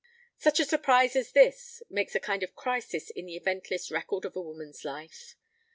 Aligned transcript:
Such 0.39 0.59
a 0.59 0.65
surprise 0.65 1.15
as 1.15 1.31
this 1.33 1.83
makes 1.87 2.15
a 2.15 2.19
kind 2.19 2.41
of 2.41 2.55
crisis 2.55 3.11
in 3.11 3.27
the 3.27 3.35
eventless 3.35 3.91
record 3.91 4.25
of 4.25 4.35
a 4.35 4.41
woman's 4.41 4.83
life. 4.83 5.35